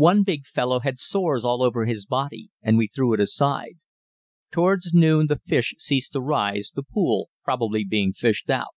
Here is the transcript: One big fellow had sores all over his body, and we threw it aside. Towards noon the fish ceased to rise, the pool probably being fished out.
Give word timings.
One 0.00 0.22
big 0.22 0.46
fellow 0.46 0.80
had 0.80 0.98
sores 0.98 1.44
all 1.44 1.62
over 1.62 1.84
his 1.84 2.06
body, 2.06 2.48
and 2.62 2.78
we 2.78 2.86
threw 2.88 3.12
it 3.12 3.20
aside. 3.20 3.74
Towards 4.50 4.94
noon 4.94 5.26
the 5.26 5.36
fish 5.36 5.74
ceased 5.76 6.14
to 6.14 6.22
rise, 6.22 6.70
the 6.74 6.82
pool 6.82 7.28
probably 7.44 7.84
being 7.84 8.14
fished 8.14 8.48
out. 8.48 8.74